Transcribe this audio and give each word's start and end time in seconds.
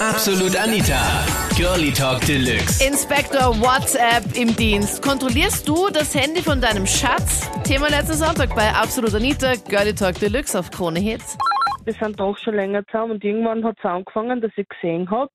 Absolut 0.00 0.54
Anita. 0.54 1.26
Girlie 1.56 1.92
Talk 1.92 2.24
Deluxe. 2.24 2.80
Inspektor 2.84 3.58
WhatsApp 3.60 4.36
im 4.36 4.54
Dienst. 4.54 5.02
Kontrollierst 5.02 5.66
du 5.66 5.88
das 5.90 6.14
Handy 6.14 6.40
von 6.40 6.60
deinem 6.60 6.86
Schatz? 6.86 7.50
Thema 7.64 7.88
letzten 7.88 8.14
Sonntag 8.14 8.54
bei 8.54 8.72
Absolut 8.72 9.12
Anita, 9.12 9.54
Girlie 9.68 9.92
Talk 9.94 10.20
Deluxe 10.20 10.56
auf 10.56 10.70
Krone 10.70 11.00
Hits. 11.00 11.36
Wir 11.88 11.94
sind 11.94 12.20
doch 12.20 12.36
schon 12.36 12.54
länger 12.54 12.84
zusammen 12.84 13.12
und 13.12 13.24
irgendwann 13.24 13.64
hat 13.64 13.76
es 13.78 13.84
angefangen, 13.86 14.42
dass 14.42 14.50
ich 14.56 14.68
gesehen 14.68 15.10
habe, 15.10 15.30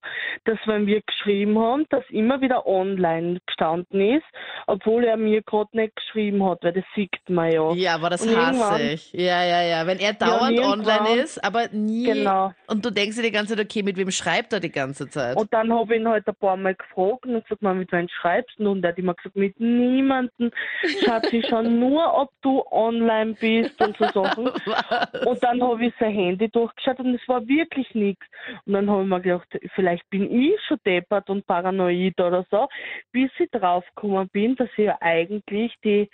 dass 0.46 0.60
wenn 0.68 0.86
wir 0.86 1.02
geschrieben 1.02 1.58
haben, 1.58 1.88
dass 1.90 2.04
immer 2.12 2.42
wieder 2.42 2.68
online 2.68 3.40
gestanden 3.48 4.00
ist, 4.00 4.26
obwohl 4.68 5.04
er 5.04 5.18
mir 5.18 5.42
gerade 5.42 5.76
nicht 5.76 5.96
geschrieben 5.96 6.48
hat, 6.48 6.64
weil 6.64 6.74
das 6.74 6.84
sieht 6.94 7.10
man 7.28 7.52
ja. 7.52 7.72
Ja, 7.74 7.96
aber 7.96 8.12
das 8.12 8.24
Und 8.24 8.38
hasse 8.38 8.84
ich. 8.84 9.12
Ja, 9.14 9.44
ja, 9.44 9.64
ja. 9.64 9.88
Wenn 9.88 9.98
er 9.98 10.14
dauernd 10.14 10.56
irgendwann- 10.60 11.00
online 11.00 11.24
ist, 11.24 11.44
aber 11.44 11.70
nie. 11.72 12.04
Genau. 12.04 12.54
Und 12.68 12.86
du 12.86 12.92
denkst 12.92 13.16
dir 13.16 13.24
die 13.24 13.32
ganze 13.32 13.56
Zeit, 13.56 13.66
okay, 13.66 13.82
mit 13.82 13.98
wem 13.98 14.12
schreibt 14.12 14.54
er 14.54 14.60
die 14.60 14.72
ganze 14.72 15.10
Zeit? 15.10 15.36
Und 15.36 15.52
dann 15.52 15.74
habe 15.74 15.96
ich 15.96 16.02
ihn 16.02 16.08
halt 16.08 16.28
ein 16.28 16.36
paar 16.36 16.56
Mal 16.56 16.76
gefragt 16.76 17.26
und 17.26 17.44
gesagt, 17.44 17.64
mit 17.64 17.92
wem 17.92 18.08
schreibst 18.10 18.60
du? 18.60 18.70
Und 18.70 18.84
er 18.84 18.90
hat 18.90 19.00
immer 19.00 19.16
gesagt, 19.16 19.36
mit 19.36 19.60
niemandem. 19.60 20.52
Schatz, 21.04 21.34
ich 21.34 21.48
schau 21.50 21.64
nur, 21.64 22.14
ob 22.14 22.30
du 22.44 22.64
online 22.70 23.34
bist 23.40 23.82
und 23.82 23.98
so 23.98 24.06
Sachen. 24.24 24.50
Und 25.26 25.42
dann 25.44 25.64
habe 25.64 25.86
ich 25.86 25.94
sein 26.00 26.14
Handy 26.14 26.43
durchgeschaut 26.50 27.00
und 27.00 27.16
es 27.16 27.28
war 27.28 27.48
wirklich 27.48 27.94
nichts. 27.96 28.26
Und 28.66 28.74
dann 28.74 28.90
habe 28.90 29.04
ich 29.04 29.08
mir 29.10 29.22
gedacht, 29.22 29.48
vielleicht 29.76 30.10
bin 30.10 30.32
ich 30.32 30.60
schon 30.68 30.80
deppert 30.86 31.30
und 31.30 31.46
paranoid 31.48 32.20
oder 32.20 32.46
so, 32.52 32.68
bis 33.12 33.30
ich 33.40 33.50
draufgekommen 33.52 34.30
bin, 34.30 34.56
dass 34.56 34.70
ich 34.78 34.86
ja 34.86 34.98
eigentlich 35.02 35.74
die, 35.84 36.10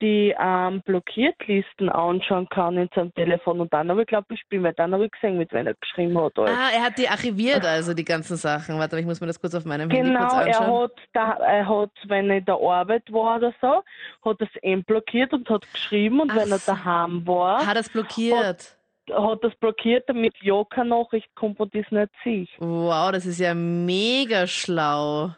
die 0.00 0.34
ähm, 0.38 0.82
Blockiertlisten 0.84 1.88
anschauen 1.88 2.48
kann 2.48 2.76
in 2.78 2.88
seinem 2.94 3.12
Telefon. 3.14 3.60
Und 3.60 3.72
dann 3.72 3.90
habe 3.90 4.02
ich 4.02 4.06
geglaubt, 4.06 4.30
ich 4.30 4.42
bin, 4.48 4.62
weil 4.62 4.74
dann 4.74 4.92
habe 4.92 5.06
ich 5.06 5.10
gesehen, 5.12 5.38
mit 5.38 5.52
wem 5.52 5.66
er 5.66 5.74
geschrieben 5.74 6.18
hat. 6.20 6.38
Alles. 6.38 6.50
Ah, 6.56 6.70
er 6.74 6.82
hat 6.84 6.98
die 6.98 7.08
archiviert, 7.08 7.64
also 7.64 7.94
die 7.94 8.04
ganzen 8.04 8.36
Sachen. 8.36 8.78
Warte, 8.78 8.98
ich 8.98 9.06
muss 9.06 9.20
mir 9.20 9.26
das 9.26 9.40
kurz 9.40 9.54
auf 9.54 9.64
meinem 9.64 9.90
Handy 9.90 10.12
kurz 10.14 10.32
Genau, 10.32 10.40
er 10.40 10.46
anschauen. 10.60 10.82
hat, 10.84 10.92
da, 11.12 11.32
er 11.44 11.68
hat, 11.68 11.90
wenn 12.06 12.30
er 12.30 12.38
in 12.38 12.44
der 12.44 12.56
Arbeit 12.56 13.12
war 13.12 13.36
oder 13.36 13.52
so, 13.60 13.82
hat 14.24 14.40
er 14.40 14.48
es 14.52 14.62
entblockiert 14.62 15.32
und 15.32 15.48
hat 15.50 15.70
geschrieben 15.72 16.20
und 16.20 16.30
Ach 16.32 16.36
wenn 16.36 16.50
er 16.52 16.58
daheim 16.58 17.26
war, 17.26 17.66
Hat 17.66 17.76
er 17.76 17.80
es 17.80 17.88
blockiert? 17.90 18.77
Hat 19.10 19.42
er 19.42 19.48
es 19.50 19.56
blockiert, 19.56 20.08
damit 20.08 20.34
ja 20.42 20.62
keine 20.70 20.90
Nachricht 20.90 21.28
kommt 21.34 21.58
und 21.60 21.74
das 21.74 21.84
nicht 21.90 22.12
sieht. 22.24 22.48
Wow, 22.58 23.10
das 23.12 23.26
ist 23.26 23.40
ja 23.40 23.54
mega 23.54 24.46
schlau. 24.46 25.30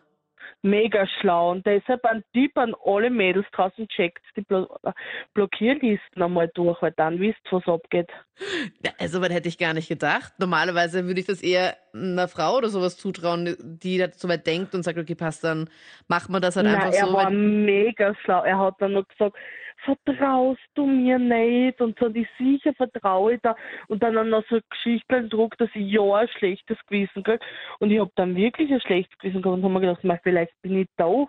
Mega 0.62 1.06
schlau. 1.20 1.52
Und 1.52 1.64
deshalb 1.64 2.04
ein 2.04 2.22
Tipp 2.34 2.58
an 2.58 2.74
alle 2.84 3.08
Mädels 3.08 3.46
draußen, 3.52 3.88
checkt 3.88 4.22
die 4.36 4.42
Blo 4.42 4.68
Blockierlisten 5.34 6.22
einmal 6.22 6.50
durch, 6.54 6.80
weil 6.82 6.92
dann 6.96 7.18
wisst 7.18 7.38
was 7.50 7.66
abgeht. 7.66 8.08
Ja, 8.84 9.08
so 9.08 9.22
weit 9.22 9.32
hätte 9.32 9.48
ich 9.48 9.56
gar 9.58 9.72
nicht 9.72 9.88
gedacht. 9.88 10.32
Normalerweise 10.38 11.06
würde 11.06 11.20
ich 11.20 11.26
das 11.26 11.42
eher 11.42 11.76
einer 11.94 12.28
Frau 12.28 12.56
oder 12.58 12.68
sowas 12.68 12.98
zutrauen, 12.98 13.56
die 13.62 13.96
da 13.98 14.08
so 14.12 14.28
weit 14.28 14.46
denkt 14.46 14.74
und 14.74 14.82
sagt, 14.82 14.98
okay, 14.98 15.14
passt, 15.14 15.44
dann 15.44 15.70
macht 16.08 16.28
man 16.28 16.42
das 16.42 16.56
halt 16.56 16.66
Nein, 16.66 16.76
einfach 16.76 16.92
er 16.92 17.06
so. 17.06 17.12
war 17.14 17.26
weil- 17.26 17.32
mega 17.32 18.14
schlau. 18.22 18.42
Er 18.42 18.58
hat 18.58 18.74
dann 18.80 18.92
noch 18.92 19.08
gesagt, 19.08 19.36
vertraust 19.84 20.60
du 20.74 20.86
mir 20.86 21.18
nicht? 21.18 21.80
Und 21.80 21.98
so, 21.98 22.08
die 22.08 22.26
sicher 22.38 22.72
vertraue 22.74 23.34
ich 23.34 23.40
da. 23.42 23.54
Und 23.88 24.02
dann 24.02 24.28
noch 24.28 24.44
so 24.48 24.58
Geschichten 24.70 25.22
gedruckt, 25.22 25.60
dass 25.60 25.70
ich 25.74 25.90
ja 25.90 26.02
ein 26.02 26.28
schlechtes 26.28 26.78
Gewissen 26.86 27.22
kriege. 27.22 27.40
Und 27.78 27.90
ich 27.90 28.00
habe 28.00 28.10
dann 28.16 28.36
wirklich 28.36 28.72
ein 28.72 28.80
schlechtes 28.80 29.18
Gewissen 29.18 29.42
gehabt 29.42 29.58
und 29.58 29.64
habe 29.64 29.74
mir 29.74 29.80
gedacht, 29.80 30.04
mei, 30.04 30.18
vielleicht 30.22 30.52
bin 30.62 30.78
ich 30.80 30.88
doch 30.96 31.28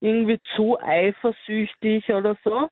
irgendwie 0.00 0.40
zu 0.56 0.78
eifersüchtig 0.80 2.08
oder 2.08 2.36
so. 2.42 2.68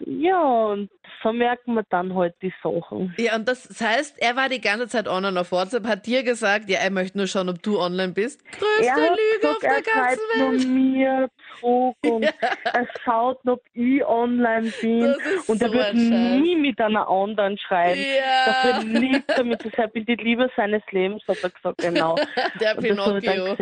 Ja, 0.00 0.42
und 0.42 0.90
so 1.22 1.32
merkt 1.32 1.66
man 1.68 1.84
dann 1.90 2.14
halt 2.14 2.34
die 2.42 2.52
Sachen. 2.62 3.14
Ja, 3.16 3.36
und 3.36 3.48
das, 3.48 3.80
heißt, 3.80 4.20
er 4.20 4.36
war 4.36 4.48
die 4.48 4.60
ganze 4.60 4.88
Zeit 4.88 5.08
online 5.08 5.40
auf 5.40 5.52
WhatsApp, 5.52 5.86
hat 5.86 6.06
dir 6.06 6.24
gesagt, 6.24 6.68
ja, 6.68 6.80
er 6.80 6.90
möchte 6.90 7.16
nur 7.16 7.28
schauen, 7.28 7.48
ob 7.48 7.62
du 7.62 7.78
online 7.78 8.12
bist. 8.12 8.44
Größte 8.52 8.86
Er 8.86 8.96
Lüge 8.96 9.50
auf 9.50 9.58
der 9.60 9.70
er 9.70 9.82
ganzen 9.82 9.92
schreibt 9.92 10.36
nur 10.36 10.52
Welt. 10.52 10.68
mir 10.68 11.28
zurück 11.60 11.96
und 12.06 12.22
er 12.64 12.88
schaut, 13.04 13.38
ob 13.46 13.60
ich 13.72 14.04
online 14.04 14.53
bin. 14.62 15.00
Das 15.02 15.16
ist 15.18 15.48
Und 15.48 15.62
er 15.62 15.68
so 15.68 15.74
wird 15.74 15.94
ein 15.94 15.98
Scheiß. 15.98 16.40
nie 16.40 16.56
mit 16.56 16.80
einer 16.80 17.08
anderen 17.08 17.58
schreiben. 17.58 18.00
Ja, 18.00 18.46
Dafür 18.46 18.84
liebt 18.84 19.30
er 19.30 19.44
mich, 19.44 19.58
deshalb 19.58 19.92
bin 19.92 20.04
ich 20.06 20.16
die 20.18 20.24
Liebe 20.24 20.50
seines 20.56 20.82
Lebens, 20.90 21.22
hat 21.28 21.38
er 21.42 21.50
gesagt, 21.50 21.78
genau. 21.78 22.16
der 22.60 22.76
Und 22.76 22.84
das 22.84 22.84
Pinocchio. 22.84 23.56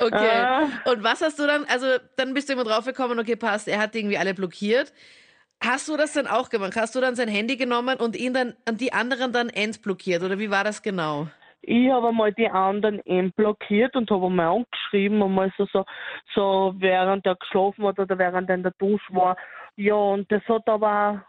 Okay. 0.00 0.28
Ah. 0.30 0.68
Und 0.84 1.02
was 1.04 1.20
hast 1.20 1.38
du 1.38 1.46
dann, 1.46 1.64
also 1.64 1.86
dann 2.16 2.34
bist 2.34 2.48
du 2.48 2.54
immer 2.54 2.64
draufgekommen, 2.64 3.18
okay, 3.18 3.36
passt, 3.36 3.68
er 3.68 3.80
hat 3.80 3.94
irgendwie 3.94 4.16
alle 4.16 4.34
blockiert. 4.34 4.92
Hast 5.62 5.88
du 5.88 5.96
das 5.96 6.14
dann 6.14 6.26
auch 6.26 6.48
gemacht? 6.48 6.74
Hast 6.76 6.94
du 6.94 7.00
dann 7.00 7.14
sein 7.14 7.28
Handy 7.28 7.56
genommen 7.56 7.98
und 7.98 8.16
ihn 8.16 8.34
dann, 8.34 8.54
und 8.68 8.80
die 8.80 8.92
anderen 8.92 9.32
dann 9.32 9.48
entblockiert? 9.48 10.22
Oder 10.22 10.38
wie 10.38 10.50
war 10.50 10.64
das 10.64 10.82
genau? 10.82 11.28
Ich 11.64 11.88
habe 11.90 12.08
einmal 12.08 12.32
die 12.32 12.48
anderen 12.48 13.00
blockiert 13.36 13.94
und 13.94 14.10
habe 14.10 14.26
einmal 14.26 14.48
angeschrieben, 14.48 15.22
einmal 15.22 15.52
so, 15.56 15.66
so, 15.72 15.84
so 16.34 16.74
während 16.78 17.24
er 17.24 17.36
geschlafen 17.36 17.86
hat 17.86 18.00
oder 18.00 18.18
während 18.18 18.48
er 18.48 18.56
in 18.56 18.64
der 18.64 18.72
Dusche 18.78 19.14
war. 19.14 19.36
Ja, 19.76 19.94
und 19.94 20.30
das 20.30 20.42
hat 20.48 20.68
aber 20.68 21.24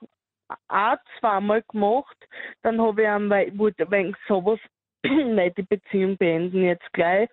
auch 0.68 0.98
zweimal 1.20 1.64
gemacht. 1.64 2.18
Dann 2.62 2.82
habe 2.82 3.04
ich 3.04 3.08
ihm, 3.08 3.30
weil 3.30 3.58
wollte 3.58 3.90
wegen 3.90 4.16
sowas 4.28 4.60
nicht 5.04 5.58
die 5.58 5.64
Beziehung 5.64 6.18
beenden 6.18 6.64
jetzt 6.64 6.92
gleich. 6.94 7.30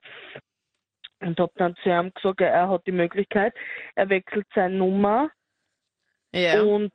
Und 1.20 1.38
habe 1.38 1.52
dann 1.56 1.76
zu 1.76 1.90
ihm 1.90 2.12
gesagt, 2.14 2.40
er 2.40 2.68
hat 2.68 2.86
die 2.86 2.92
Möglichkeit, 2.92 3.54
er 3.94 4.08
wechselt 4.08 4.46
seine 4.54 4.76
Nummer 4.76 5.30
Ja. 6.32 6.62
und 6.62 6.92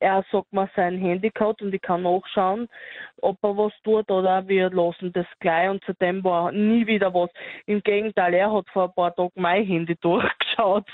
er 0.00 0.24
sagt 0.30 0.52
mir 0.52 0.70
sein 0.76 0.96
Handycode 0.98 1.60
und 1.62 1.74
ich 1.74 1.82
kann 1.82 2.02
nachschauen, 2.02 2.68
ob 3.20 3.36
er 3.42 3.56
was 3.56 3.72
tut 3.82 4.10
oder 4.10 4.46
wir 4.46 4.70
lassen 4.70 5.12
das 5.12 5.26
gleich 5.40 5.68
und 5.68 5.82
seitdem 5.86 6.22
war 6.24 6.52
nie 6.52 6.86
wieder 6.86 7.12
was. 7.12 7.30
Im 7.66 7.82
Gegenteil, 7.82 8.34
er 8.34 8.52
hat 8.52 8.68
vor 8.70 8.84
ein 8.84 8.94
paar 8.94 9.14
Tagen 9.14 9.32
mein 9.34 9.66
Handy 9.66 9.96
durchgeschaut. 10.00 10.88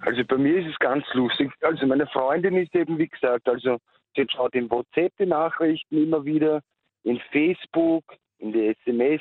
Also 0.00 0.24
bei 0.24 0.36
mir 0.36 0.58
ist 0.58 0.72
es 0.72 0.78
ganz 0.78 1.04
lustig. 1.12 1.50
Also 1.62 1.86
meine 1.86 2.06
Freundin 2.06 2.56
ist 2.56 2.74
eben, 2.74 2.98
wie 2.98 3.08
gesagt, 3.08 3.48
also 3.48 3.78
sie 4.16 4.26
schaut 4.30 4.54
in 4.54 4.70
WhatsApp 4.70 5.12
die 5.18 5.26
Nachrichten 5.26 6.02
immer 6.02 6.24
wieder, 6.24 6.60
in 7.02 7.20
Facebook, 7.30 8.04
in 8.38 8.52
die 8.52 8.74
SMS. 8.84 9.20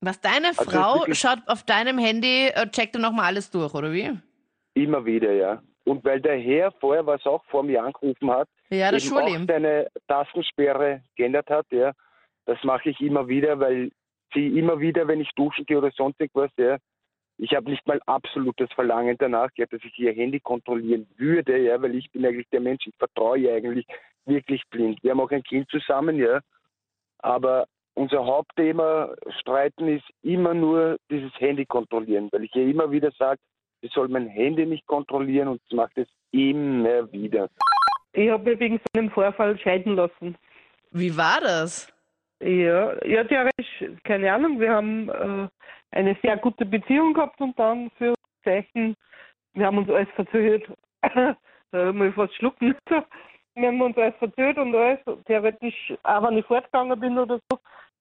Was 0.00 0.20
deine 0.20 0.48
Also 0.48 0.64
Frau 0.64 1.04
schaut 1.12 1.40
auf 1.46 1.64
deinem 1.64 1.98
Handy, 1.98 2.48
äh, 2.48 2.68
checkt 2.70 2.94
dann 2.94 3.02
nochmal 3.02 3.26
alles 3.26 3.50
durch, 3.50 3.74
oder 3.74 3.92
wie? 3.92 4.10
Immer 4.74 5.04
wieder, 5.04 5.32
ja. 5.32 5.62
Und 5.84 6.04
weil 6.04 6.20
der 6.20 6.38
Herr 6.38 6.72
vorher, 6.80 7.06
was 7.06 7.24
auch 7.26 7.44
vor 7.46 7.62
mir 7.62 7.84
angerufen 7.84 8.30
hat, 8.30 8.48
Ja, 8.70 8.90
das 8.90 9.06
eben 9.06 9.16
auch 9.18 9.46
seine 9.46 9.88
Tastensperre 10.08 11.02
geändert 11.16 11.50
hat, 11.50 11.66
ja, 11.70 11.92
das 12.46 12.62
mache 12.64 12.90
ich 12.90 13.00
immer 13.00 13.28
wieder, 13.28 13.60
weil 13.60 13.90
sie 14.32 14.58
immer 14.58 14.80
wieder, 14.80 15.06
wenn 15.06 15.20
ich 15.20 15.30
duschen 15.36 15.66
gehe 15.66 15.78
oder 15.78 15.90
sonst 15.94 16.20
irgendwas, 16.20 16.50
ja, 16.56 16.78
ich 17.38 17.54
habe 17.54 17.70
nicht 17.70 17.86
mal 17.86 18.00
absolutes 18.06 18.72
Verlangen 18.72 19.16
danach, 19.18 19.50
ja, 19.56 19.66
dass 19.66 19.80
ich 19.84 19.98
ihr 19.98 20.12
Handy 20.12 20.40
kontrollieren 20.40 21.06
würde, 21.16 21.58
ja, 21.58 21.80
weil 21.82 21.94
ich 21.96 22.10
bin 22.12 22.24
eigentlich 22.24 22.48
der 22.50 22.60
Mensch, 22.60 22.86
ich 22.86 22.94
vertraue 22.96 23.38
ihr 23.38 23.54
eigentlich 23.54 23.86
wirklich 24.24 24.62
blind. 24.70 25.02
Wir 25.02 25.10
haben 25.10 25.20
auch 25.20 25.30
ein 25.30 25.42
Kind 25.42 25.68
zusammen, 25.70 26.16
ja, 26.16 26.40
aber 27.18 27.66
unser 27.94 28.24
Hauptthema 28.24 29.14
Streiten 29.40 29.88
ist 29.88 30.04
immer 30.22 30.54
nur 30.54 30.98
dieses 31.10 31.32
Handy 31.38 31.64
kontrollieren, 31.64 32.28
weil 32.32 32.44
ich 32.44 32.54
ihr 32.54 32.68
immer 32.68 32.90
wieder 32.90 33.10
sage, 33.18 33.40
sie 33.82 33.88
soll 33.92 34.08
mein 34.08 34.26
Handy 34.26 34.66
nicht 34.66 34.86
kontrollieren 34.86 35.48
und 35.48 35.60
sie 35.68 35.76
macht 35.76 35.96
es 35.96 36.08
immer 36.32 37.10
wieder. 37.12 37.48
Ich 38.12 38.30
habe 38.30 38.50
mich 38.50 38.60
wegen 38.60 38.78
so 38.78 39.00
einem 39.00 39.10
Vorfall 39.10 39.58
scheiden 39.58 39.96
lassen. 39.96 40.36
Wie 40.90 41.16
war 41.16 41.40
das? 41.40 41.92
Ja, 42.40 42.94
ja, 43.06 43.24
theoretisch, 43.24 43.84
keine 44.04 44.32
Ahnung, 44.32 44.60
wir 44.60 44.70
haben 44.70 45.08
äh, 45.08 45.48
eine 45.94 46.16
sehr 46.22 46.36
gute 46.36 46.66
Beziehung 46.66 47.14
gehabt 47.14 47.40
und 47.40 47.58
dann 47.58 47.90
für 47.98 48.14
Zeichen, 48.42 48.96
wir 49.54 49.66
haben 49.66 49.78
uns 49.78 49.88
alles 49.88 50.08
verzögert. 50.14 50.64
da 51.02 51.36
haben 51.72 52.00
wir 52.00 52.12
fast 52.12 52.34
schlucken. 52.34 52.74
Wir 53.56 53.68
haben 53.68 53.80
uns 53.80 53.96
alles 53.96 54.16
verzögert 54.16 54.58
und 54.58 54.74
alles, 54.74 54.98
theoretisch, 55.26 55.94
auch 56.02 56.24
wenn 56.24 56.38
ich 56.38 56.44
fortgegangen 56.44 56.98
bin 56.98 57.16
oder 57.16 57.38
so, 57.48 57.58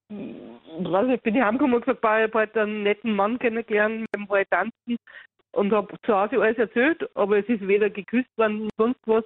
ich 0.09 0.92
weiß 0.92 1.06
nicht, 1.06 1.22
bin 1.22 1.36
ich 1.36 1.44
heimgekommen 1.44 1.76
und 1.76 1.86
gesagt, 1.86 2.04
ich 2.04 2.09
habe 2.09 2.31
heute 2.34 2.62
einen 2.64 2.81
netten 2.81 3.16
Mann 3.16 3.38
kennengelernt, 3.38 4.01
mit 4.01 4.16
dem 4.16 4.28
war 4.30 4.42
ich 4.42 4.48
tanzen 4.50 4.98
und 5.51 5.72
habe 5.72 5.96
zu 6.07 6.16
Hause 6.16 6.42
alles 6.42 6.57
erzählt, 6.57 7.07
aber 7.16 7.38
es 7.38 7.48
ist 7.48 7.68
weder 7.68 7.92
geküsst 7.92 8.36
worden 8.36 8.63
noch 8.63 8.69
sonst 8.78 9.00
was. 9.06 9.24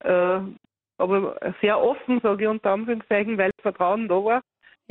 Äh, 0.00 0.40
aber 0.98 1.38
sehr 1.60 1.80
offen, 1.80 2.20
sage 2.20 2.42
ich 2.42 2.48
unter 2.48 2.72
Anführungszeichen, 2.72 3.38
weil 3.38 3.50
das 3.56 3.62
Vertrauen 3.62 4.08
da 4.08 4.16
war. 4.16 4.42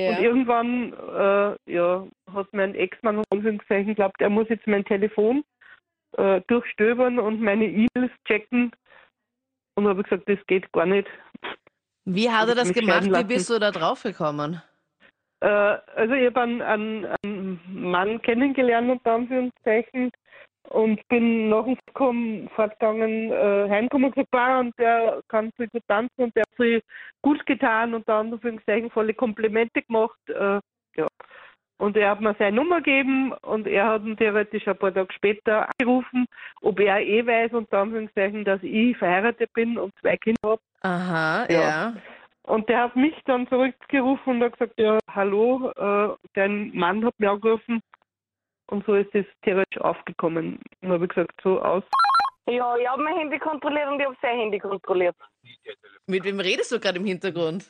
Und 0.07 0.19
irgendwann 0.23 0.93
äh, 0.93 1.71
ja, 1.71 2.07
hat 2.33 2.47
mein 2.53 2.73
Ex-Mann 2.73 3.21
Anführungszeichen 3.31 3.95
glaubt, 3.95 4.21
er 4.21 4.29
muss 4.29 4.47
jetzt 4.47 4.65
mein 4.65 4.85
Telefon 4.85 5.43
äh, 6.17 6.39
durchstöbern 6.47 7.19
und 7.19 7.41
meine 7.41 7.65
E-Mails 7.65 8.11
checken. 8.25 8.71
Und 9.75 9.87
habe 9.87 10.03
gesagt, 10.03 10.29
das 10.29 10.39
geht 10.47 10.71
gar 10.71 10.85
nicht. 10.85 11.07
Wie 12.05 12.29
hat 12.29 12.47
er 12.47 12.55
das 12.55 12.71
gemacht? 12.71 13.05
Wie 13.05 13.23
bist 13.25 13.49
du 13.49 13.59
da 13.59 13.71
drauf 13.71 14.03
gekommen? 14.03 14.61
Äh, 15.41 15.47
also 15.47 16.13
ich 16.13 16.27
habe 16.27 16.41
einen, 16.41 16.61
einen, 16.61 17.05
einen 17.23 17.59
Mann 17.67 18.21
kennengelernt 18.21 18.89
unter 18.89 19.15
Anführungszeichen 19.15 20.11
und 20.69 21.07
bin 21.07 21.49
nach 21.49 21.65
dem 21.65 21.77
Vorkommen 21.85 22.49
fortgegangen, 22.55 23.31
äh, 23.31 23.69
heimgekommen 23.69 24.05
und 24.05 24.15
gesagt, 24.15 24.31
bah, 24.31 24.59
und 24.59 24.77
der 24.77 25.21
kann 25.27 25.51
so 25.57 25.65
gut 25.65 25.83
tanzen 25.87 26.23
und 26.23 26.35
der 26.35 26.43
hat 26.43 26.49
so 26.57 26.79
gut 27.21 27.45
getan 27.45 27.93
und 27.93 28.01
unter 28.01 28.15
Anführungszeichen 28.15 28.91
volle 28.91 29.13
Komplimente 29.13 29.81
gemacht. 29.81 30.19
Äh, 30.27 30.59
ja. 30.95 31.07
Und 31.79 31.95
er 31.95 32.11
hat 32.11 32.21
mir 32.21 32.35
seine 32.37 32.57
Nummer 32.57 32.77
gegeben 32.81 33.31
und 33.41 33.65
er 33.65 33.87
hat 33.87 34.03
ihn 34.03 34.17
theoretisch 34.17 34.67
ein 34.67 34.77
paar 34.77 34.93
Tage 34.93 35.13
später 35.13 35.69
angerufen, 35.79 36.25
ob 36.61 36.79
er 36.79 36.99
eh 36.99 37.25
weiß, 37.25 37.53
unter 37.53 37.79
Anführungszeichen, 37.79 38.43
dass 38.43 38.61
ich 38.61 38.97
verheiratet 38.97 39.51
bin 39.53 39.77
und 39.77 39.93
zwei 40.01 40.17
Kinder 40.17 40.39
habe. 40.43 40.61
Aha, 40.81 41.45
Ja. 41.49 41.61
ja. 41.61 41.93
Und 42.43 42.67
der 42.67 42.83
hat 42.83 42.95
mich 42.95 43.13
dann 43.25 43.47
zurückgerufen 43.47 44.35
und 44.35 44.43
hat 44.43 44.53
gesagt, 44.53 44.73
ja, 44.79 44.97
hallo, 45.13 45.71
äh, 45.77 46.15
dein 46.33 46.71
Mann 46.73 47.05
hat 47.05 47.13
mich 47.19 47.29
angerufen. 47.29 47.79
Und 48.69 48.85
so 48.85 48.93
ist 48.95 49.13
es 49.13 49.25
theoretisch 49.43 49.81
aufgekommen. 49.81 50.59
Und 50.81 50.89
habe 50.91 51.05
ich 51.05 51.09
gesagt, 51.09 51.33
so 51.43 51.61
aus. 51.61 51.83
Ja, 52.47 52.75
ich 52.77 52.87
habe 52.87 53.01
mein 53.03 53.15
Handy 53.17 53.39
kontrolliert 53.39 53.87
und 53.89 53.99
ich 53.99 54.05
habe 54.05 54.17
sein 54.21 54.37
Handy 54.39 54.59
kontrolliert. 54.59 55.15
Mit 56.07 56.23
wem 56.23 56.39
redest 56.39 56.71
du 56.71 56.79
gerade 56.79 56.97
im 56.99 57.05
Hintergrund? 57.05 57.65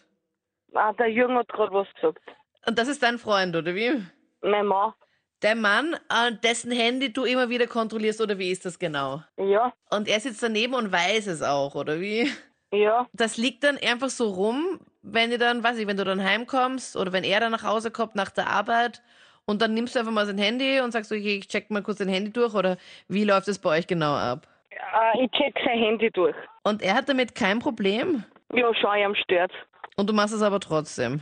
Ah, 0.74 0.94
der 0.94 1.08
Jürgen 1.08 1.36
hat 1.36 1.48
gerade 1.50 1.74
was 1.74 1.88
gesagt. 1.96 2.22
Und 2.66 2.78
das 2.78 2.88
ist 2.88 3.02
dein 3.04 3.18
Freund, 3.18 3.56
oder 3.56 3.76
wie? 3.76 4.04
Mein 4.42 4.66
Mann. 4.66 4.94
Der 5.42 5.56
Mann, 5.56 5.94
äh, 6.10 6.34
dessen 6.44 6.72
Handy 6.72 7.14
du 7.14 7.24
immer 7.24 7.50
wieder 7.50 7.66
kontrollierst, 7.68 8.20
oder 8.20 8.38
wie 8.38 8.52
ist 8.52 8.66
das 8.66 8.78
genau? 8.78 9.24
Ja, 9.38 9.74
Und 9.90 10.08
er 10.10 10.20
sitzt 10.20 10.44
daneben 10.44 10.74
und 10.74 10.92
weiß 10.92 11.28
es 11.28 11.42
auch, 11.42 11.76
oder 11.76 12.00
wie? 12.02 12.30
ja, 12.74 13.08
Das 13.14 13.38
liegt 13.38 13.64
dann 13.64 13.78
einfach 13.78 14.10
so 14.10 14.30
rum, 14.30 14.82
wenn 15.02 15.32
ihr 15.32 15.38
dann, 15.38 15.64
weiß 15.64 15.78
ich, 15.78 15.88
wenn 15.88 15.96
du 15.98 16.04
dann 16.04 16.22
heimkommst 16.24 16.98
oder 16.98 17.14
wenn 17.14 17.24
er 17.24 17.40
dann 17.40 17.54
nach 17.54 17.64
Hause 17.64 17.90
kommt 17.90 18.16
nach 18.16 18.32
der 18.32 18.48
Arbeit 18.48 19.02
und 19.50 19.62
dann 19.62 19.74
nimmst 19.74 19.96
du 19.96 20.00
einfach 20.00 20.12
mal 20.12 20.26
sein 20.26 20.38
Handy 20.38 20.80
und 20.80 20.92
sagst, 20.92 21.12
okay, 21.12 21.38
ich 21.40 21.48
check 21.48 21.70
mal 21.72 21.82
kurz 21.82 21.98
dein 21.98 22.08
Handy 22.10 22.32
durch 22.32 22.54
oder 22.54 22.78
wie 23.08 23.24
läuft 23.24 23.48
es 23.48 23.60
bei 23.60 23.78
euch 23.78 23.88
genau 23.88 24.14
ab? 24.16 24.48
äh, 24.72 25.24
ich 25.26 25.32
check 25.32 25.54
sein 25.66 25.78
Handy 25.80 26.10
durch. 26.12 26.36
Und 26.64 26.82
er 26.82 26.94
hat 26.96 27.10
damit 27.10 27.36
kein 27.36 27.60
Problem 27.60 28.24
Ja, 28.54 28.70
ich 28.72 28.86
am 28.86 29.16
stört. 29.16 29.52
und 29.98 30.10
du 30.10 30.14
machst 30.14 30.34
es 30.34 30.42
aber 30.42 30.60
trotzdem. 30.60 31.22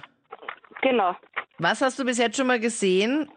Genau. 0.82 1.16
Was 1.60 1.82
hast 1.82 1.98
du 2.00 2.06
bis 2.06 2.18
jetzt 2.18 2.38
schon 2.38 2.48
mal 2.48 2.60
gesehen, 2.60 3.32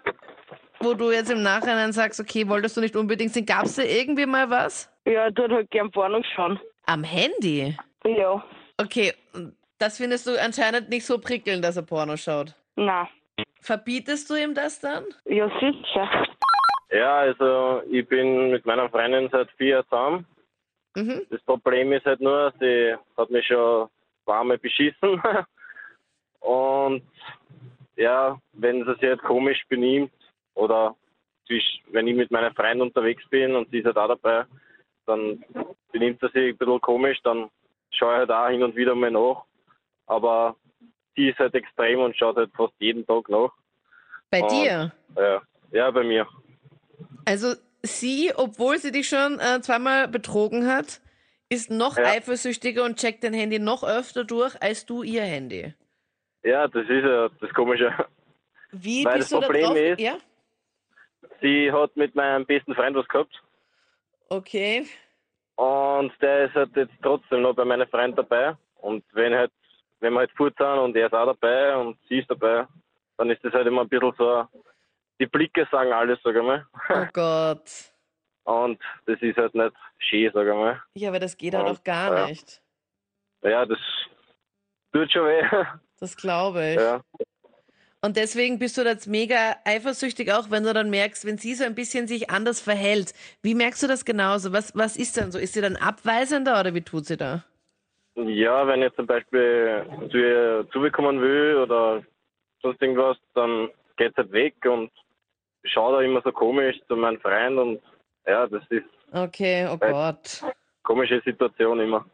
wo 0.81 0.95
du 0.95 1.11
jetzt 1.11 1.31
im 1.31 1.43
Nachhinein 1.43 1.93
sagst, 1.93 2.21
okay, 2.21 2.47
wolltest 2.49 2.77
du 2.77 2.81
nicht 2.81 2.97
unbedingt 2.97 3.33
sehen? 3.33 3.47
Gab 3.47 3.65
es 3.65 3.77
da 3.77 3.83
irgendwie 3.83 4.27
mal 4.27 4.51
was? 4.51 4.91
Ja, 5.07 5.25
er 5.25 5.35
tut 5.35 5.51
halt 5.51 5.71
gern 5.71 5.91
Pornos 5.91 6.27
schauen. 6.35 6.59
Am 6.87 7.03
Handy? 7.05 7.77
Ja, 8.05 8.43
Okay, 8.79 9.13
das 9.79 9.99
findest 9.99 10.27
du 10.27 10.41
anscheinend 10.43 10.89
nicht 10.89 11.05
so 11.07 11.19
prickelnd, 11.19 11.63
dass 11.65 11.77
er 11.77 11.83
Porno 11.83 12.17
schaut. 12.17 12.55
na, 12.77 13.09
Verbietest 13.61 14.31
du 14.31 14.35
ihm 14.35 14.55
das 14.55 14.81
dann? 14.81 15.05
ja, 15.27 15.49
sicher. 15.61 16.27
Ja, 16.91 17.19
also 17.19 17.83
ich 17.89 18.07
bin 18.09 18.51
mit 18.51 18.67
meiner 18.67 18.89
Freundin 18.89 19.29
seit 19.31 19.51
vier 19.53 19.69
Jahren 19.69 19.85
zusammen. 19.85 20.27
Mhm. 20.97 21.23
Das 21.31 21.41
Problem 21.43 21.93
ist 21.93 22.05
halt 22.05 22.21
nur, 22.21 22.53
sie 22.59 22.97
hat 23.17 23.31
mich 23.31 23.47
schon 23.47 23.89
zweimal 24.25 24.59
beschissen. 24.59 25.23
Und 26.41 27.03
ja, 27.97 28.39
wenn 28.55 28.85
sie 28.85 28.95
sich 28.95 29.03
halt 29.03 29.23
komisch 29.23 29.63
benimmt 29.69 30.13
oder 30.55 30.97
wenn 31.91 32.07
ich 32.07 32.15
mit 32.15 32.31
meiner 32.31 32.53
Freundin 32.55 32.83
unterwegs 32.83 33.25
bin 33.29 33.57
und 33.57 33.69
sie 33.71 33.79
ist 33.79 33.87
halt 33.87 33.97
auch 33.97 34.09
dabei, 34.09 34.45
dann 35.07 35.45
benimmt 35.93 36.21
sie 36.21 36.29
sich 36.29 36.53
ein 36.53 36.57
bisschen 36.57 36.81
komisch, 36.81 37.19
dann 37.25 37.51
schaue 37.91 38.13
ich 38.13 38.19
halt 38.19 38.31
auch 38.31 38.49
hin 38.49 38.63
und 38.63 38.77
wieder 38.77 38.95
mal 38.95 39.11
nach. 39.11 39.43
Aber 40.07 40.57
sie 41.21 41.29
ist 41.29 41.39
halt 41.39 41.55
extrem 41.55 42.01
und 42.01 42.17
schaut 42.17 42.37
halt 42.37 42.51
fast 42.57 42.73
jeden 42.79 43.07
Tag 43.07 43.29
nach. 43.29 43.51
Bei 44.31 44.43
Und- 44.43 44.51
dir? 44.53 44.93
Ja, 45.17 45.43
ja 45.71 45.91
bei 45.91 46.03
mir. 46.03 46.27
Also 47.27 47.55
sie, 47.83 48.33
obwohl 48.35 48.79
sie 48.79 48.91
dich 48.93 49.09
schon 49.09 49.39
äh, 49.39 49.61
zweimal 49.61 50.09
betrogen 50.09 50.67
hat, 50.67 51.01
ist 51.51 51.71
noch 51.71 51.99
Ja. 51.99 52.05
eifersüchtiger 52.05 52.85
und 52.85 52.99
checkt 52.99 53.23
dein 53.25 53.35
Handy 53.35 53.59
noch 53.59 53.83
öfter 53.85 54.25
durch 54.25 54.61
als 54.63 54.87
du 54.87 55.03
ihr 55.03 55.23
Handy. 55.23 55.75
Ja, 56.43 56.67
das 56.69 56.85
ist 56.89 57.05
ja 57.05 57.29
das 57.41 57.51
Komische. 57.53 57.93
Wie 58.73 59.05
Weil 59.05 59.19
bist 59.19 59.33
das 59.33 59.41
du 59.41 59.45
Problem 59.47 59.75
da 59.75 59.81
ist- 59.81 60.01
ja, 60.01 60.17
Sie 61.43 61.71
hat 61.73 61.97
mit 61.97 62.15
meinem 62.15 62.47
besten 62.47 62.75
Freund 62.75 62.97
was 62.97 63.09
gehabt 63.09 63.43
okay. 64.29 64.87
und 65.57 66.13
der 66.23 66.47
ist 66.47 66.55
halt 66.55 66.75
jetzt 66.77 66.93
trotzdem 67.03 67.43
noch 67.43 67.55
bei 67.55 67.65
meinem 67.65 67.89
Freund 67.89 68.17
dabei. 68.17 68.57
Und 68.77 69.05
wenn 69.13 69.35
halt, 69.35 69.51
wenn 70.01 70.13
wir 70.15 70.21
halt 70.21 70.33
fort 70.33 70.55
sind 70.59 70.67
und 70.79 70.97
er 70.97 71.07
ist 71.07 71.15
auch 71.15 71.27
dabei 71.27 71.77
und 71.77 71.99
sie 72.09 72.19
ist 72.19 72.31
dabei, 72.31 72.67
dann 73.17 73.31
ist 73.31 73.45
das 73.45 73.53
halt 73.53 73.67
immer 73.67 73.83
ein 73.83 73.89
bisschen 73.89 74.13
so, 74.19 74.47
die 75.21 75.27
Blicke 75.27 75.69
sagen 75.71 75.93
alles, 75.93 76.19
sag 76.25 76.35
ich 76.35 76.43
mal. 76.43 76.67
Oh 76.89 77.07
Gott. 77.13 77.71
Und 78.45 78.81
das 79.05 79.21
ist 79.21 79.37
halt 79.37 79.55
nicht 79.55 79.75
schön, 79.99 80.31
sag 80.33 80.47
ich 80.47 80.55
mal. 80.55 80.83
Ja, 80.95 81.11
aber 81.11 81.21
das 81.21 81.37
geht 81.37 81.55
halt 81.55 81.67
Ja, 81.67 81.73
auch 81.73 81.85
gar 81.85 82.17
ja. 82.17 82.27
nicht. 82.27 82.63
Ja, 83.43 83.67
das 83.67 83.79
tut 84.93 85.13
schon 85.13 85.27
weh. 85.27 85.43
Das 86.01 86.17
glaube 86.17 86.67
ich. 86.67 86.81
Ja. 86.81 87.03
Und 88.01 88.17
deswegen 88.17 88.59
bist 88.59 88.79
du 88.79 88.83
jetzt 88.83 89.07
mega 89.07 89.57
eifersüchtig, 89.67 90.33
auch 90.33 90.51
wenn 90.51 90.63
du 90.63 90.73
dann 90.73 90.89
merkst, 90.89 91.27
wenn 91.27 91.37
sie 91.37 91.55
so 91.55 91.65
ein 91.65 91.75
bisschen 91.75 92.09
sich 92.09 92.31
anders 92.31 92.59
verhält. 92.63 93.13
Wie 93.43 93.55
merkst 93.55 93.83
du 93.83 93.87
das 93.87 94.07
genauso? 94.07 94.55
Was, 94.55 94.75
was 94.75 94.97
ist 94.97 95.19
dann 95.19 95.31
so? 95.31 95.39
Ist 95.39 95.53
sie 95.53 95.61
dann 95.61 95.77
abweisender 95.77 96.59
oder 96.59 96.73
wie 96.75 96.81
tut 96.81 97.05
sie 97.05 97.19
da? 97.19 97.45
Ja, 98.29 98.67
wenn 98.67 98.83
ich 98.83 98.93
zum 98.95 99.07
Beispiel 99.07 99.85
zu 100.11 100.17
ihr 100.19 100.67
zubekommen 100.73 101.21
will 101.21 101.57
oder 101.57 102.03
sonst 102.63 102.81
irgendwas, 102.83 103.17
dann 103.35 103.69
geht 103.97 104.17
halt 104.17 104.33
weg 104.33 104.55
und 104.67 104.91
schaut 105.65 105.95
auch 105.95 106.01
immer 106.01 106.21
so 106.23 106.33
komisch 106.33 106.77
zu 106.89 106.97
meinem 106.97 107.21
Freund 107.21 107.59
und 107.59 107.81
ja, 108.27 108.47
das 108.47 108.63
ist 108.71 108.85
Okay, 109.13 109.67
oh 109.69 109.77
Äh, 109.85 109.91
Gott. 109.93 110.41
eine 110.43 110.53
komische 110.83 111.21
Situation 111.25 111.81
immer. 111.81 112.05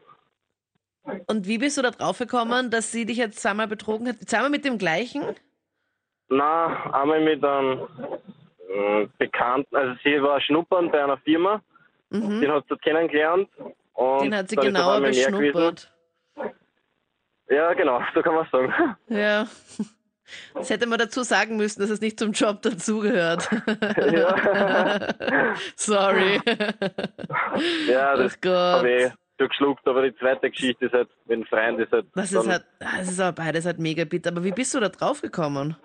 Und 1.27 1.47
wie 1.47 1.57
bist 1.57 1.77
du 1.77 1.81
da 1.81 1.91
drauf 1.91 2.17
gekommen, 2.17 2.69
dass 2.71 2.91
sie 2.91 3.05
dich 3.05 3.17
jetzt 3.17 3.39
zweimal 3.39 3.67
betrogen 3.67 4.09
hat? 4.09 4.17
Zweimal 4.25 4.49
mit 4.49 4.65
dem 4.65 4.77
gleichen? 4.77 5.23
Na, 6.29 6.91
einmal 6.93 7.21
mit 7.21 7.43
einem 7.43 7.87
äh, 8.69 9.07
Bekannten, 9.17 9.73
also 9.75 9.95
sie 10.03 10.21
war 10.21 10.41
schnuppern 10.41 10.91
bei 10.91 11.03
einer 11.03 11.17
Firma, 11.19 11.61
Mhm. 12.09 12.39
den 12.41 12.51
hat 12.51 12.63
sie 12.69 12.77
kennengelernt. 12.77 13.49
Und 13.93 14.23
Den 14.23 14.35
hat 14.35 14.49
sie 14.49 14.55
genauer 14.55 15.01
beschnuppert. 15.01 15.91
Ja, 17.49 17.73
genau, 17.73 18.01
so 18.13 18.21
kann 18.21 18.35
man 18.35 18.47
sagen. 18.51 18.73
Ja. 19.09 19.47
Das 20.53 20.69
hätte 20.69 20.87
man 20.87 20.99
dazu 20.99 21.23
sagen 21.23 21.55
müssen, 21.55 21.79
dass 21.79 21.89
es 21.89 22.01
nicht 22.01 22.19
zum 22.19 22.33
Job 22.33 22.61
dazugehört. 22.61 23.47
Ja. 24.11 25.13
Sorry. 25.77 26.41
Ja, 27.87 28.15
das 28.17 28.39
Gott. 28.41 28.51
habe 28.79 28.91
ich 28.91 29.11
schon 29.39 29.47
geschluckt, 29.49 29.87
aber 29.87 30.01
die 30.01 30.15
zweite 30.17 30.49
Geschichte 30.49 30.85
ist 30.87 30.93
halt, 30.93 31.07
mit 31.25 31.37
dem 31.39 31.45
Freund 31.45 31.79
ist 31.79 31.91
halt. 31.93 32.07
Das 32.13 32.33
ist 32.33 32.47
halt, 32.47 32.65
das 32.79 33.07
ist 33.09 33.19
aber 33.21 33.41
beides 33.41 33.65
halt 33.65 33.79
mega 33.79 34.03
bitter. 34.03 34.31
Aber 34.31 34.43
wie 34.43 34.51
bist 34.51 34.73
du 34.75 34.79
da 34.81 34.89
drauf 34.89 35.21
gekommen? 35.21 35.77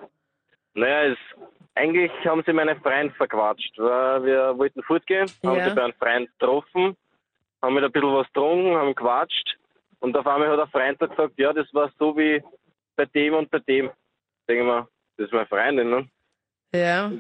Naja, 0.75 1.13
es, 1.13 1.19
eigentlich 1.77 2.11
haben 2.25 2.43
sie 2.45 2.53
meinen 2.53 2.81
Freund 2.83 3.15
verquatscht, 3.17 3.79
weil 3.79 4.25
wir 4.25 4.59
wollten 4.59 4.83
fortgehen, 4.83 5.31
haben 5.45 5.59
Ja. 5.59 5.69
sie 5.69 5.75
bei 5.77 5.85
einem 5.85 5.95
Freund 5.95 6.29
getroffen, 6.39 6.97
haben 7.63 7.75
mit 7.75 7.85
ein 7.85 7.93
bisschen 7.93 8.13
was 8.13 8.27
getrunken, 8.29 8.75
haben 8.75 8.95
gequatscht 8.95 9.57
und 10.03 10.17
auf 10.17 10.27
einmal 10.27 10.51
hat 10.51 10.61
ein 10.61 10.69
Freund 10.71 11.01
da 11.01 11.07
gesagt, 11.07 11.35
ja, 11.39 11.53
das 11.53 11.73
war 11.73 11.91
so 11.99 12.17
wie 12.17 12.43
bei 12.97 13.07
dem 13.07 13.35
und 13.35 13.51
bei 13.51 13.59
dem. 13.61 13.91
Denke 14.49 14.65
mir, 14.65 14.89
das 15.17 15.27
ist 15.27 15.33
meine 15.33 15.47
Freundin, 15.47 15.91
ne? 15.91 16.09
Ja. 16.75 17.11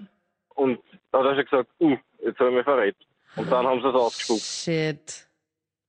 Und 0.55 0.81
da 1.11 1.19
hat 1.21 1.27
er 1.27 1.35
schon 1.37 1.45
gesagt, 1.45 1.71
uh, 1.81 1.97
jetzt 2.19 2.39
habe 2.39 2.51
ich 2.51 2.57
mich 2.57 2.65
verrät. 2.65 2.97
Und 3.37 3.51
dann 3.51 3.67
haben 3.67 3.81
sie 3.81 3.89
es 3.89 3.95
ausgespuckt. 3.95 4.41
Shit. 4.43 5.27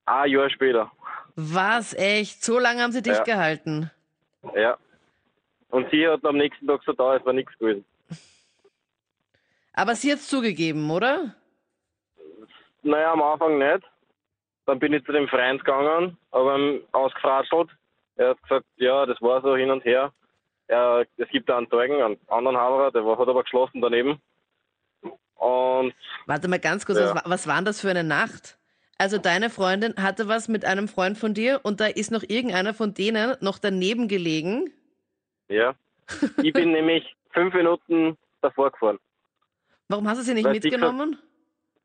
Ein 0.06 0.30
Jahr 0.32 0.50
später, 0.50 0.92
Was, 1.36 1.94
echt? 1.94 2.44
So 2.44 2.60
lange 2.60 2.82
haben 2.82 2.92
sie 2.92 3.02
dich 3.02 3.18
Ja. 3.18 3.24
gehalten? 3.24 3.90
ja. 4.56 4.78
Und 5.70 5.90
sie 5.90 6.08
hat 6.08 6.24
am 6.24 6.38
nächsten 6.38 6.68
Tag 6.68 6.82
so 6.86 6.94
da, 6.94 7.16
es 7.16 7.26
war 7.26 7.34
nichts 7.34 7.58
gewesen. 7.58 7.84
Aber 9.74 9.96
sie 9.96 10.12
hat's 10.12 10.28
zugegeben, 10.28 10.90
oder? 10.92 11.34
Naja, 12.84 13.12
am 13.14 13.22
Anfang 13.24 13.58
nicht. 13.58 13.84
Dann 14.66 14.80
bin 14.80 14.94
ich 14.94 15.04
zu 15.06 15.12
dem 15.12 15.28
Freund 15.28 15.64
gegangen, 15.64 16.18
aber 16.32 16.58
ihm 16.58 16.82
ausgefratschelt. 16.94 17.70
Er 18.16 18.30
hat 18.30 18.42
gesagt, 18.44 18.66
ja, 18.78 19.06
das 19.06 19.22
war 19.22 19.42
so 19.42 19.56
hin 19.56 19.72
und 19.72 19.84
her. 19.84 20.12
Ja, 20.70 21.02
es 21.02 21.28
gibt 21.30 21.50
da 21.50 21.58
einen 21.58 21.70
Zeugen, 21.70 22.02
einen 22.02 22.18
anderen 22.30 22.56
Haberer, 22.58 22.92
der 22.92 23.06
war, 23.06 23.18
hat 23.18 23.28
aber 23.28 23.44
geschlossen 23.44 23.82
daneben. 23.82 24.22
Und 25.36 25.94
Warte 26.26 26.48
mal 26.48 26.60
ganz 26.60 26.86
kurz, 26.86 27.00
Ja. 27.00 27.06
was, 27.08 27.16
war- 27.16 27.24
was 27.26 27.48
war 27.48 27.56
denn 27.56 27.66
das 27.66 27.82
für 27.82 27.90
eine 27.90 28.04
Nacht? 28.04 28.58
Also 28.98 29.18
deine 29.18 29.50
Freundin 29.50 29.96
hatte 30.02 30.28
was 30.30 30.48
mit 30.48 30.64
einem 30.64 30.88
Freund 30.88 31.18
von 31.18 31.34
dir 31.34 31.60
und 31.64 31.82
da 31.82 31.88
ist 31.88 32.12
noch 32.12 32.24
irgendeiner 32.26 32.74
von 32.74 32.94
denen 32.94 33.36
noch 33.42 33.60
daneben 33.60 34.08
gelegen. 34.08 34.72
ja, 35.50 35.76
ich 36.42 36.54
bin 36.54 36.72
nämlich 36.72 37.14
fünf 37.32 37.54
Minuten 37.54 38.18
davor 38.42 38.72
gefahren. 38.72 39.00
Warum 39.90 40.08
hast 40.08 40.20
du 40.20 40.24
sie 40.24 40.34
nicht 40.34 40.46
Weil 40.46 40.54
mitgenommen? 40.54 41.18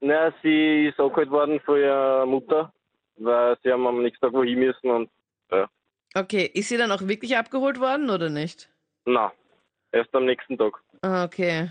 Naja, 0.01 0.33
sie 0.43 0.87
ist 0.89 1.01
angeholt 1.01 1.31
worden 1.31 1.61
von 1.61 1.79
ihrer 1.79 2.25
Mutter, 2.27 2.73
weil 3.17 3.57
sie 3.63 3.73
haben 3.73 3.87
am 3.87 4.03
nächsten 4.03 4.25
Tag 4.25 4.33
wohin 4.33 4.59
müssen 4.59 4.91
und 4.91 5.11
Okay, 6.15 6.51
ist 6.55 6.71
sie 6.71 6.79
dann 6.79 6.91
auch 6.91 7.03
wirklich 7.03 7.37
abgeholt 7.37 7.81
worden 7.81 8.09
oder 8.09 8.31
nicht? 8.31 8.71
na, 9.05 9.31
erst 9.93 10.15
am 10.15 10.25
nächsten 10.25 10.57
Tag. 10.57 10.73
Ah, 11.03 11.25
okay. 11.25 11.71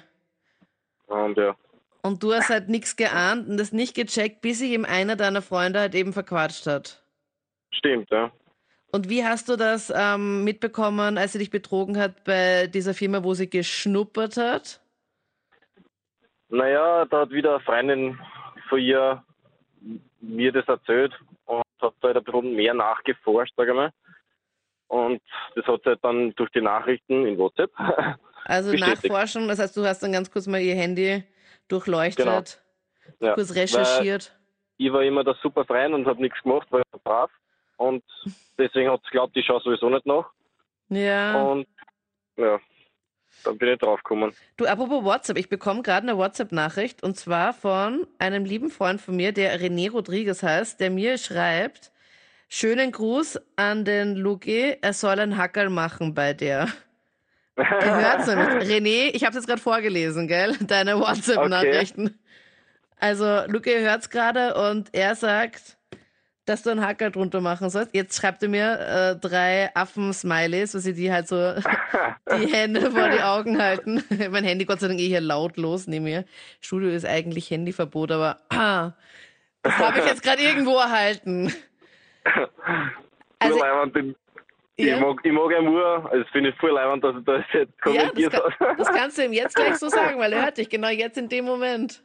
Und 1.08 1.38
ja, 1.38 1.56
Und 2.04 2.22
du 2.22 2.34
hast 2.34 2.50
halt 2.50 2.70
nichts 2.70 2.96
geahnt 2.96 3.50
und 3.50 3.58
das 3.58 3.72
nicht 3.72 3.96
gecheckt, 3.96 4.42
bis 4.42 4.60
sich 4.60 4.72
eben 4.72 4.86
einer 4.86 5.16
deiner 5.16 5.42
Freunde 5.42 5.80
halt 5.80 5.96
eben 5.96 6.14
verquatscht 6.14 6.68
hat. 6.68 7.04
stimmt, 7.72 8.10
ja. 8.12 8.32
Und 8.92 9.10
wie 9.10 9.24
hast 9.26 9.50
du 9.50 9.56
das 9.58 9.92
ähm, 9.96 10.44
mitbekommen, 10.44 11.18
als 11.18 11.34
sie 11.34 11.40
dich 11.40 11.50
betrogen 11.50 11.98
hat 11.98 12.24
bei 12.24 12.68
dieser 12.68 12.94
Firma, 12.94 13.24
wo 13.24 13.34
sie 13.34 13.50
geschnuppert 13.50 14.38
hat? 14.38 14.82
Naja, 16.50 17.06
da 17.06 17.22
hat 17.22 17.30
wieder 17.32 17.56
eine 17.56 17.64
Freundin 17.64 18.20
von 18.70 18.80
ihr 18.80 19.24
mir 20.22 20.52
das 20.52 20.68
erzählt 20.68 21.14
und 21.46 21.64
hat 21.82 21.94
halt 22.04 22.18
ein 22.18 22.24
bisschen 22.24 22.56
mehr 22.56 22.74
nachgeforscht, 22.74 23.54
sage 23.56 23.72
ich 23.72 23.76
mal. 23.76 23.92
Und 24.88 25.22
das 25.56 25.66
hat 25.66 25.82
sie 25.84 25.90
halt 25.90 26.00
dann 26.04 26.34
durch 26.36 26.50
die 26.52 26.62
Nachrichten 26.62 27.26
in 27.26 27.38
WhatsApp. 27.38 27.72
Also 28.50 28.72
Bestätigt. 28.72 29.04
nachforschen, 29.12 29.50
das 29.50 29.60
heißt, 29.60 29.76
du 29.76 29.86
hast 29.86 30.02
dann 30.02 30.14
ganz 30.14 30.32
kurz 30.32 30.48
mal 30.48 30.62
ihr 30.62 30.74
Handy 30.76 31.22
durchleuchtet, 31.68 32.26
Genau. 32.26 33.28
Ja, 33.28 33.34
kurz 33.34 33.54
recherchiert. 33.54 34.34
ich 34.78 34.94
war 34.94 35.04
immer 35.04 35.26
der 35.26 35.36
super 35.42 35.66
Freund 35.66 35.94
und 35.94 36.08
habe 36.08 36.22
nichts 36.22 36.42
gemacht, 36.44 36.72
war 36.72 36.80
ja 36.80 37.00
brav. 37.04 37.30
Und 37.76 38.06
deswegen 38.58 38.90
hat 38.90 39.02
sie 39.02 39.08
geglaubt, 39.10 39.36
ich 39.36 39.46
schaue 39.46 39.60
sowieso 39.60 39.90
nicht 39.90 40.06
nach. 40.06 40.30
Ja. 40.88 41.42
Und 41.42 41.68
ja, 42.38 42.58
dann 43.44 43.58
bin 43.58 43.70
ich 43.70 43.80
draufgekommen. 43.80 44.34
Du, 44.58 44.66
apropos 44.66 45.04
WhatsApp, 45.04 45.38
ich 45.38 45.50
bekomme 45.50 45.82
gerade 45.82 46.08
eine 46.08 46.18
WhatsApp-Nachricht 46.18 47.04
und 47.04 47.18
zwar 47.18 47.54
von 47.54 48.08
einem 48.20 48.46
lieben 48.46 48.70
Freund 48.70 49.02
von 49.02 49.16
mir, 49.16 49.32
der 49.32 49.60
René 49.60 49.92
Rodriguez 49.92 50.44
heißt, 50.44 50.80
der 50.80 50.90
mir 50.90 51.18
schreibt, 51.18 51.92
schönen 52.50 52.92
Gruß 52.92 53.40
an 53.56 53.86
den 53.86 54.16
Luki, 54.16 54.78
er 54.82 54.94
soll 54.94 55.20
ein 55.20 55.38
Hackerl 55.38 55.70
machen 55.70 56.14
bei 56.14 56.34
dir. 56.34 56.68
Hört's 57.58 58.28
nämlich. 58.28 58.48
René, 58.70 59.10
ich 59.14 59.24
habe 59.26 59.36
jetzt 59.36 59.48
gerade 59.48 59.62
vorgelesen, 59.62 60.28
gell? 60.28 60.56
Deine 60.62 61.00
WhatsApp-Nachrichten. 61.00 62.20
Also, 63.00 63.44
Luki 63.48 63.72
hört's 63.80 64.10
gerade 64.10 64.56
und 64.56 64.90
er 64.94 65.16
sagt, 65.16 65.77
dass 66.48 66.64
du 66.64 66.70
einen 66.70 66.86
Hackerl 66.86 67.12
drunter 67.12 67.42
machen 67.42 67.70
sollst. 67.70 67.94
Jetzt 67.94 68.20
schreibt 68.20 68.42
er 68.42 68.50
mir 68.50 68.80
äh, 68.80 69.16
drei 69.20 69.70
Affen-Smileys, 69.76 70.74
wo 70.74 70.80
sie 70.80 70.94
die 70.94 71.12
halt 71.12 71.28
so 71.28 71.36
die 72.40 72.52
Hände 72.52 72.90
vor 72.90 73.10
die 73.10 73.22
Augen 73.22 73.62
halten. 73.62 74.04
mein 74.32 74.46
Handy 74.46 74.66
Gott 74.66 74.80
sei 74.80 74.88
Dank 74.88 75.00
eh 75.00 75.08
hier 75.08 75.22
lautlos 75.22 75.88
neben 75.88 76.06
mir. 76.06 76.24
Studio 76.62 76.90
ist 76.90 77.06
eigentlich 77.06 77.52
Handyverbot, 77.52 78.12
aber 78.12 78.38
ah, 78.50 78.94
das 79.62 79.78
habe 79.78 80.00
ich 80.00 80.06
jetzt 80.06 80.24
gerade 80.24 80.42
irgendwo 80.42 80.78
erhalten. 80.78 81.54
Also, 83.40 83.60
ja, 84.80 84.96
ich, 84.96 85.02
mag, 85.02 85.18
ich 85.24 85.32
mag 85.32 85.52
ihn 85.52 85.66
nur, 85.66 86.12
also 86.12 86.24
finde 86.32 86.52
ich 86.52 86.56
voll 86.58 86.72
leibend, 86.72 87.04
dass 87.04 87.16
er 87.16 87.22
das 87.22 87.46
jetzt 87.52 87.74
ja 87.86 87.94
das, 87.94 88.14
kommentiert 88.14 88.34
kann, 88.34 88.78
das 88.78 88.88
kannst 88.88 89.18
du 89.18 89.26
ihm 89.26 89.34
jetzt 89.34 89.56
gleich 89.56 89.76
so 89.76 89.90
sagen, 89.90 90.20
weil 90.20 90.32
er 90.32 90.44
hört 90.44 90.58
dich 90.60 90.70
genau 90.70 90.90
jetzt 90.90 91.18
in 91.18 91.30
dem 91.30 91.46
Moment. 91.46 92.04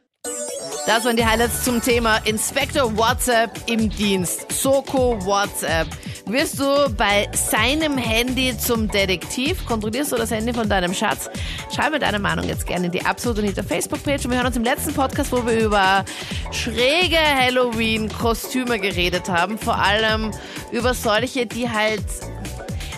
Das 0.85 1.05
waren 1.05 1.15
die 1.15 1.25
Highlights 1.25 1.63
zum 1.63 1.81
Thema 1.81 2.17
Inspector 2.25 2.97
WhatsApp 2.97 3.51
im 3.67 3.89
Dienst. 3.89 4.51
Soko 4.51 5.17
WhatsApp. 5.25 5.87
Wirst 6.25 6.59
du 6.59 6.89
bei 6.97 7.29
seinem 7.31 7.97
Handy 7.97 8.57
zum 8.57 8.89
Detektiv? 8.89 9.65
Kontrollierst 9.65 10.11
du 10.11 10.17
das 10.17 10.31
Handy 10.31 10.53
von 10.53 10.67
deinem 10.67 10.93
Schatz? 10.93 11.29
Schreib 11.73 11.93
mir 11.93 11.99
deine 11.99 12.19
Meinung 12.19 12.49
jetzt 12.49 12.67
gerne 12.67 12.87
in 12.87 12.91
die 12.91 13.05
Absolut 13.05 13.39
und 13.39 13.45
Hinter 13.45 13.63
Facebook-Page. 13.63 14.25
Und 14.25 14.31
wir 14.31 14.37
hören 14.39 14.47
uns 14.47 14.57
im 14.57 14.65
letzten 14.65 14.93
Podcast, 14.93 15.31
wo 15.31 15.45
wir 15.45 15.57
über 15.57 16.03
schräge 16.51 17.17
Halloween-Kostüme 17.17 18.77
geredet 18.77 19.29
haben. 19.29 19.57
Vor 19.57 19.77
allem 19.77 20.31
über 20.73 20.93
solche, 20.93 21.45
die 21.45 21.69
halt 21.69 22.03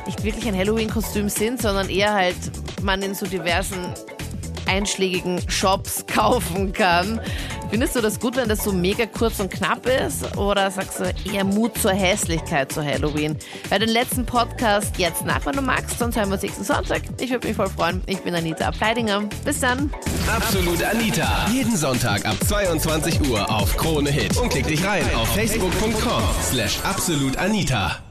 nicht 0.08 0.24
wirklich 0.24 0.48
ein 0.48 0.58
Halloween-Kostüm 0.58 1.30
sind, 1.30 1.62
sondern 1.62 1.90
eher 1.90 2.16
halt 2.16 2.36
man 2.82 3.04
in 3.04 3.14
so 3.14 3.28
diversen 3.28 3.94
einschlägigen 4.68 5.40
Shops 5.50 6.06
kaufen 6.14 6.74
kann. 6.74 7.22
Findest 7.70 7.96
du 7.96 8.02
das 8.02 8.20
gut, 8.20 8.36
wenn 8.38 8.48
das 8.48 8.64
so 8.64 8.72
mega 8.72 9.06
kurz 9.06 9.40
und 9.40 9.52
knapp 9.52 9.86
ist? 9.86 10.38
Oder 10.38 10.72
sagst 10.72 11.00
du 11.00 11.14
eher 11.32 11.44
Mut 11.44 11.78
zur 11.78 11.92
Hässlichkeit 11.92 12.72
zu 12.72 12.84
Halloween? 12.84 13.38
Bei 13.70 13.80
den 13.80 13.90
letzten 13.90 14.26
Podcast 14.26 14.98
jetzt 14.98 15.26
nach, 15.26 15.46
wenn 15.46 15.56
du 15.56 15.62
magst, 15.62 16.00
sonst 16.00 16.16
hören 16.16 16.30
wir 16.30 16.34
uns 16.34 16.44
nächsten 16.44 16.64
Sonntag. 16.64 17.02
Ich 17.20 17.30
würde 17.32 17.48
mich 17.48 17.56
voll 17.56 17.70
freuen. 17.70 18.02
Ich 18.06 18.20
bin 18.22 18.34
Anita 18.36 18.68
Ableidinger. 18.68 19.24
Bis 19.44 19.60
dann. 19.60 19.92
Absolut 20.34 20.84
Anita. 20.84 21.48
Jeden 21.52 21.76
Sonntag 21.76 22.26
ab 22.26 22.38
22 22.48 23.30
Uhr 23.30 23.50
auf 23.50 23.76
Krone 23.78 24.12
Hit. 24.12 24.38
Und 24.38 24.50
klick 24.50 24.68
dich 24.68 24.86
rein 24.86 25.04
auf 25.16 25.28
facebook.com 25.36 26.24
slash 26.42 26.80
absolutanita. 26.84 28.05